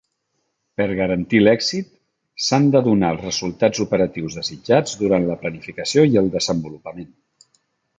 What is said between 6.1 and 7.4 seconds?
i el desenvolupament.